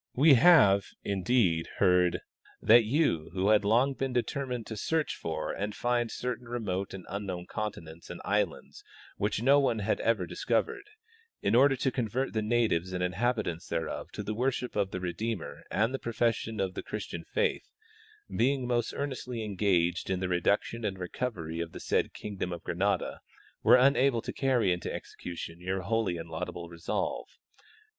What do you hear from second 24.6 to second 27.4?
into exe cution your holy and laudable resolve.